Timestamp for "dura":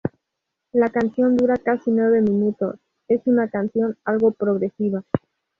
1.37-1.57